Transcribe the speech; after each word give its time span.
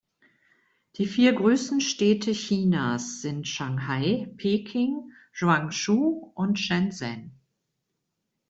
Die 0.95 1.05
vier 1.05 1.33
größten 1.33 1.79
Städte 1.79 2.31
Chinas 2.31 3.21
sind 3.21 3.47
Shanghai, 3.47 4.33
Peking, 4.37 5.13
Guangzhou 5.31 6.31
und 6.33 6.57
Shenzhen. 6.57 7.39